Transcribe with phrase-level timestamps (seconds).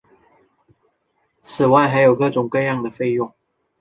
[1.43, 3.31] 此外还有各种各样的费用。